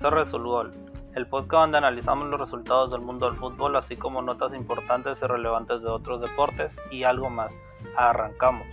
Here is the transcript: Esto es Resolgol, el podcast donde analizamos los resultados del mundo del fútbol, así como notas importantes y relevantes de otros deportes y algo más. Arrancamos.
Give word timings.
Esto 0.00 0.08
es 0.08 0.14
Resolgol, 0.14 0.72
el 1.14 1.26
podcast 1.26 1.64
donde 1.64 1.76
analizamos 1.76 2.26
los 2.28 2.40
resultados 2.40 2.90
del 2.90 3.02
mundo 3.02 3.26
del 3.26 3.38
fútbol, 3.38 3.76
así 3.76 3.98
como 3.98 4.22
notas 4.22 4.54
importantes 4.54 5.18
y 5.20 5.26
relevantes 5.26 5.82
de 5.82 5.88
otros 5.88 6.22
deportes 6.22 6.72
y 6.90 7.02
algo 7.02 7.28
más. 7.28 7.52
Arrancamos. 7.98 8.66